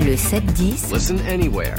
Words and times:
Le 0.00 0.14
7-10 0.14 0.94
Listen 0.94 1.18
anywhere. 1.28 1.74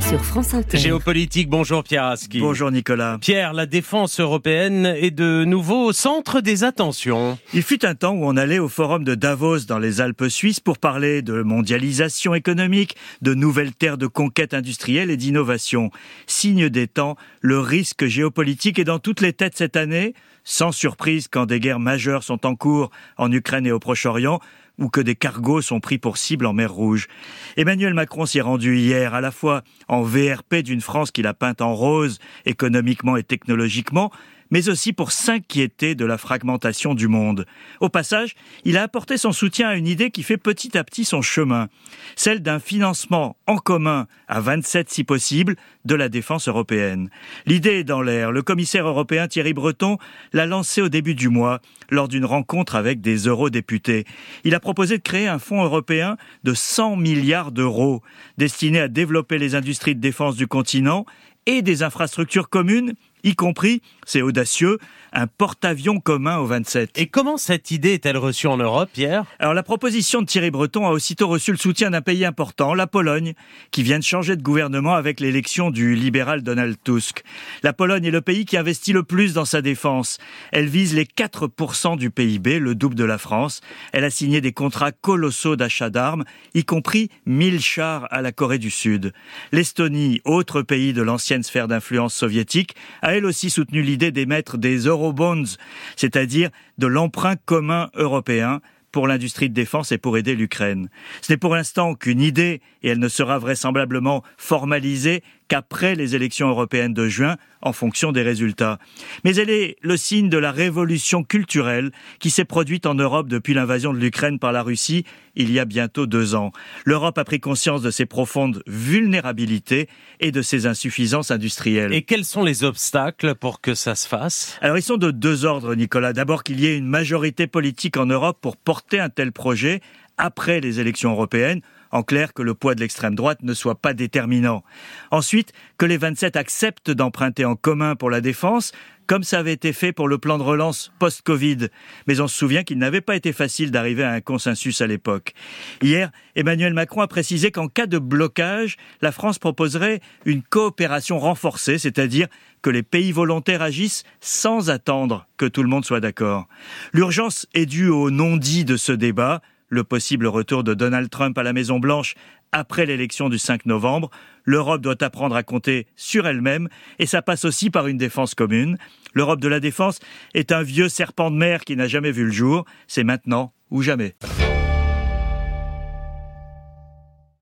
sur 0.00 0.24
France 0.24 0.54
Inter. 0.54 0.78
Géopolitique, 0.78 1.50
bonjour 1.50 1.84
Pierre 1.84 2.04
Aski. 2.04 2.40
Bonjour 2.40 2.70
Nicolas. 2.70 3.18
Pierre, 3.20 3.52
la 3.52 3.66
défense 3.66 4.20
européenne 4.20 4.86
est 4.86 5.10
de 5.10 5.44
nouveau 5.44 5.84
au 5.84 5.92
centre 5.92 6.40
des 6.40 6.64
attentions. 6.64 7.38
Il 7.52 7.62
fut 7.62 7.84
un 7.84 7.94
temps 7.94 8.12
où 8.12 8.24
on 8.24 8.38
allait 8.38 8.58
au 8.58 8.68
forum 8.68 9.04
de 9.04 9.14
Davos 9.14 9.66
dans 9.68 9.78
les 9.78 10.00
Alpes 10.00 10.28
suisses 10.28 10.60
pour 10.60 10.78
parler 10.78 11.20
de 11.20 11.42
mondialisation 11.42 12.34
économique, 12.34 12.96
de 13.20 13.34
nouvelles 13.34 13.74
terres 13.74 13.98
de 13.98 14.06
conquête 14.06 14.54
industrielle 14.54 15.10
et 15.10 15.18
d'innovation. 15.18 15.90
Signe 16.26 16.70
des 16.70 16.88
temps, 16.88 17.16
le 17.42 17.58
risque 17.58 18.06
géopolitique 18.06 18.78
est 18.78 18.84
dans 18.84 18.98
toutes 18.98 19.20
les 19.20 19.34
têtes 19.34 19.56
cette 19.56 19.76
année, 19.76 20.14
sans 20.42 20.72
surprise 20.72 21.28
quand 21.28 21.46
des 21.46 21.60
guerres 21.60 21.80
majeures 21.80 22.24
sont 22.24 22.46
en 22.46 22.56
cours 22.56 22.90
en 23.18 23.30
Ukraine 23.30 23.66
et 23.66 23.72
au 23.72 23.78
Proche-Orient, 23.78 24.40
ou 24.78 24.88
que 24.88 25.00
des 25.00 25.14
cargos 25.14 25.62
sont 25.62 25.80
pris 25.80 25.98
pour 25.98 26.16
cible 26.16 26.46
en 26.46 26.52
mer 26.52 26.72
Rouge. 26.72 27.08
Emmanuel 27.56 27.94
Macron 27.94 28.26
s'y 28.26 28.40
rendu 28.40 28.78
hier, 28.78 29.14
à 29.14 29.20
la 29.20 29.30
fois 29.30 29.62
en 29.88 30.02
VRP 30.02 30.56
d'une 30.56 30.80
France 30.80 31.10
qu'il 31.10 31.26
a 31.26 31.34
peinte 31.34 31.60
en 31.60 31.74
rose, 31.74 32.18
économiquement 32.46 33.16
et 33.16 33.22
technologiquement, 33.22 34.10
mais 34.52 34.68
aussi 34.68 34.92
pour 34.92 35.10
s'inquiéter 35.10 35.96
de 35.96 36.04
la 36.04 36.18
fragmentation 36.18 36.94
du 36.94 37.08
monde. 37.08 37.46
Au 37.80 37.88
passage, 37.88 38.36
il 38.64 38.76
a 38.76 38.82
apporté 38.82 39.16
son 39.16 39.32
soutien 39.32 39.70
à 39.70 39.74
une 39.74 39.88
idée 39.88 40.10
qui 40.10 40.22
fait 40.22 40.36
petit 40.36 40.76
à 40.76 40.84
petit 40.84 41.06
son 41.06 41.22
chemin, 41.22 41.68
celle 42.16 42.42
d'un 42.42 42.60
financement 42.60 43.36
en 43.46 43.56
commun, 43.56 44.06
à 44.28 44.40
27 44.40 44.90
si 44.90 45.04
possible, 45.04 45.56
de 45.86 45.94
la 45.94 46.10
défense 46.10 46.48
européenne. 46.48 47.08
L'idée 47.46 47.80
est 47.80 47.84
dans 47.84 48.02
l'air. 48.02 48.30
Le 48.30 48.42
commissaire 48.42 48.86
européen 48.86 49.26
Thierry 49.26 49.54
Breton 49.54 49.96
l'a 50.34 50.44
lancée 50.44 50.82
au 50.82 50.90
début 50.90 51.14
du 51.14 51.30
mois, 51.30 51.60
lors 51.90 52.08
d'une 52.08 52.26
rencontre 52.26 52.76
avec 52.76 53.00
des 53.00 53.26
eurodéputés. 53.26 54.04
Il 54.44 54.54
a 54.54 54.60
proposé 54.60 54.98
de 54.98 55.02
créer 55.02 55.28
un 55.28 55.38
fonds 55.38 55.64
européen 55.64 56.18
de 56.44 56.52
100 56.52 56.96
milliards 56.96 57.52
d'euros, 57.52 58.02
destiné 58.36 58.80
à 58.80 58.88
développer 58.88 59.38
les 59.38 59.54
industries 59.54 59.94
de 59.94 60.00
défense 60.00 60.36
du 60.36 60.46
continent 60.46 61.06
et 61.46 61.62
des 61.62 61.82
infrastructures 61.82 62.48
communes, 62.48 62.94
y 63.24 63.34
compris, 63.34 63.82
c'est 64.06 64.22
audacieux, 64.22 64.78
un 65.12 65.26
porte-avions 65.26 66.00
commun 66.00 66.38
aux 66.38 66.46
27. 66.46 66.98
Et 66.98 67.06
comment 67.06 67.36
cette 67.36 67.70
idée 67.70 67.92
est-elle 67.92 68.16
reçue 68.16 68.46
en 68.46 68.56
Europe, 68.56 68.90
Pierre? 68.92 69.24
Alors 69.38 69.54
la 69.54 69.62
proposition 69.62 70.22
de 70.22 70.26
Thierry 70.26 70.50
Breton 70.50 70.86
a 70.86 70.90
aussitôt 70.90 71.28
reçu 71.28 71.50
le 71.50 71.58
soutien 71.58 71.90
d'un 71.90 72.00
pays 72.00 72.24
important, 72.24 72.74
la 72.74 72.86
Pologne, 72.86 73.34
qui 73.70 73.82
vient 73.82 73.98
de 73.98 74.04
changer 74.04 74.36
de 74.36 74.42
gouvernement 74.42 74.94
avec 74.94 75.20
l'élection 75.20 75.70
du 75.70 75.94
libéral 75.94 76.42
Donald 76.42 76.76
Tusk. 76.82 77.22
La 77.62 77.72
Pologne 77.72 78.04
est 78.04 78.10
le 78.10 78.20
pays 78.20 78.44
qui 78.44 78.56
investit 78.56 78.92
le 78.92 79.02
plus 79.02 79.34
dans 79.34 79.44
sa 79.44 79.62
défense. 79.62 80.18
Elle 80.50 80.66
vise 80.66 80.94
les 80.94 81.04
4% 81.04 81.96
du 81.96 82.10
PIB, 82.10 82.58
le 82.58 82.74
double 82.74 82.94
de 82.94 83.04
la 83.04 83.18
France. 83.18 83.60
Elle 83.92 84.04
a 84.04 84.10
signé 84.10 84.40
des 84.40 84.52
contrats 84.52 84.92
colossaux 84.92 85.56
d'achat 85.56 85.90
d'armes, 85.90 86.24
y 86.54 86.64
compris 86.64 87.10
1000 87.26 87.60
chars 87.60 88.08
à 88.10 88.22
la 88.22 88.32
Corée 88.32 88.58
du 88.58 88.70
Sud. 88.70 89.12
L'Estonie, 89.52 90.20
autre 90.24 90.62
pays 90.62 90.92
de 90.92 91.02
l'ancienne 91.02 91.42
sphère 91.42 91.68
d'influence 91.68 92.14
soviétique, 92.14 92.74
a 93.02 93.11
elle 93.12 93.26
aussi 93.26 93.50
soutenu 93.50 93.82
l'idée 93.82 94.10
d'émettre 94.10 94.58
des 94.58 94.86
eurobonds, 94.86 95.56
c'est-à-dire 95.96 96.50
de 96.78 96.86
l'emprunt 96.86 97.36
commun 97.36 97.90
européen 97.94 98.60
pour 98.90 99.06
l'industrie 99.06 99.48
de 99.48 99.54
défense 99.54 99.90
et 99.92 99.98
pour 99.98 100.18
aider 100.18 100.34
l'Ukraine. 100.34 100.88
Ce 101.22 101.32
n'est 101.32 101.38
pour 101.38 101.54
l'instant 101.54 101.94
qu'une 101.94 102.20
idée 102.20 102.60
et 102.82 102.88
elle 102.88 102.98
ne 102.98 103.08
sera 103.08 103.38
vraisemblablement 103.38 104.22
formalisée 104.36 105.22
qu'après 105.48 105.94
les 105.94 106.14
élections 106.14 106.48
européennes 106.48 106.94
de 106.94 107.08
juin 107.08 107.36
en 107.62 107.72
fonction 107.72 108.12
des 108.12 108.22
résultats. 108.22 108.78
Mais 109.24 109.34
elle 109.36 109.50
est 109.50 109.76
le 109.80 109.96
signe 109.96 110.28
de 110.28 110.38
la 110.38 110.52
révolution 110.52 111.24
culturelle 111.24 111.90
qui 112.18 112.30
s'est 112.30 112.44
produite 112.44 112.86
en 112.86 112.94
Europe 112.94 113.28
depuis 113.28 113.54
l'invasion 113.54 113.92
de 113.92 113.98
l'Ukraine 113.98 114.38
par 114.38 114.52
la 114.52 114.62
Russie 114.62 115.04
il 115.34 115.50
y 115.50 115.58
a 115.58 115.64
bientôt 115.64 116.06
deux 116.06 116.34
ans. 116.34 116.52
L'Europe 116.84 117.16
a 117.18 117.24
pris 117.24 117.40
conscience 117.40 117.82
de 117.82 117.90
ses 117.90 118.06
profondes 118.06 118.62
vulnérabilités 118.66 119.88
et 120.20 120.30
de 120.30 120.42
ses 120.42 120.66
insuffisances 120.66 121.30
industrielles. 121.30 121.92
Et 121.92 122.02
quels 122.02 122.24
sont 122.24 122.44
les 122.44 122.64
obstacles 122.64 123.34
pour 123.34 123.60
que 123.60 123.74
ça 123.74 123.94
se 123.94 124.06
fasse? 124.06 124.58
Alors 124.60 124.76
ils 124.76 124.82
sont 124.82 124.98
de 124.98 125.10
deux 125.10 125.44
ordres, 125.44 125.74
Nicolas. 125.74 126.12
D'abord 126.12 126.42
qu'il 126.42 126.60
y 126.60 126.66
ait 126.66 126.76
une 126.76 126.86
majorité 126.86 127.46
politique 127.46 127.96
en 127.96 128.06
Europe 128.06 128.38
pour 128.40 128.56
porter 128.56 129.00
un 129.00 129.08
tel 129.08 129.32
projet 129.32 129.80
après 130.18 130.60
les 130.60 130.80
élections 130.80 131.12
européennes. 131.12 131.62
En 131.92 132.02
clair, 132.02 132.32
que 132.32 132.42
le 132.42 132.54
poids 132.54 132.74
de 132.74 132.80
l'extrême 132.80 133.14
droite 133.14 133.42
ne 133.42 133.54
soit 133.54 133.74
pas 133.74 133.92
déterminant. 133.92 134.64
Ensuite, 135.10 135.52
que 135.76 135.86
les 135.86 135.98
27 135.98 136.36
acceptent 136.36 136.90
d'emprunter 136.90 137.44
en 137.44 137.54
commun 137.54 137.96
pour 137.96 138.10
la 138.10 138.20
défense, 138.20 138.72
comme 139.06 139.24
ça 139.24 139.40
avait 139.40 139.52
été 139.52 139.72
fait 139.74 139.92
pour 139.92 140.08
le 140.08 140.16
plan 140.16 140.38
de 140.38 140.42
relance 140.42 140.90
post-Covid. 140.98 141.68
Mais 142.06 142.20
on 142.20 142.28
se 142.28 142.38
souvient 142.38 142.62
qu'il 142.62 142.78
n'avait 142.78 143.00
pas 143.00 143.16
été 143.16 143.32
facile 143.32 143.70
d'arriver 143.70 144.04
à 144.04 144.12
un 144.12 144.20
consensus 144.20 144.80
à 144.80 144.86
l'époque. 144.86 145.34
Hier, 145.82 146.10
Emmanuel 146.34 146.72
Macron 146.72 147.02
a 147.02 147.08
précisé 147.08 147.50
qu'en 147.50 147.68
cas 147.68 147.86
de 147.86 147.98
blocage, 147.98 148.76
la 149.02 149.12
France 149.12 149.38
proposerait 149.38 150.00
une 150.24 150.42
coopération 150.42 151.18
renforcée, 151.18 151.76
c'est-à-dire 151.76 152.28
que 152.62 152.70
les 152.70 152.82
pays 152.82 153.12
volontaires 153.12 153.60
agissent 153.60 154.04
sans 154.20 154.70
attendre 154.70 155.26
que 155.36 155.46
tout 155.46 155.62
le 155.62 155.68
monde 155.68 155.84
soit 155.84 156.00
d'accord. 156.00 156.46
L'urgence 156.92 157.46
est 157.54 157.66
due 157.66 157.88
au 157.88 158.10
non-dit 158.10 158.64
de 158.64 158.76
ce 158.76 158.92
débat, 158.92 159.42
le 159.72 159.84
possible 159.84 160.26
retour 160.26 160.64
de 160.64 160.74
Donald 160.74 161.08
Trump 161.08 161.36
à 161.38 161.42
la 161.42 161.54
Maison-Blanche 161.54 162.14
après 162.52 162.84
l'élection 162.84 163.30
du 163.30 163.38
5 163.38 163.64
novembre. 163.64 164.10
L'Europe 164.44 164.82
doit 164.82 165.02
apprendre 165.02 165.34
à 165.34 165.42
compter 165.42 165.86
sur 165.96 166.26
elle-même 166.26 166.68
et 166.98 167.06
ça 167.06 167.22
passe 167.22 167.46
aussi 167.46 167.70
par 167.70 167.86
une 167.86 167.96
défense 167.96 168.34
commune. 168.34 168.76
L'Europe 169.14 169.40
de 169.40 169.48
la 169.48 169.60
défense 169.60 169.98
est 170.34 170.52
un 170.52 170.62
vieux 170.62 170.90
serpent 170.90 171.30
de 171.30 171.36
mer 171.36 171.64
qui 171.64 171.74
n'a 171.74 171.88
jamais 171.88 172.12
vu 172.12 172.26
le 172.26 172.30
jour. 172.30 172.66
C'est 172.86 173.02
maintenant 173.02 173.54
ou 173.70 173.80
jamais. 173.80 174.14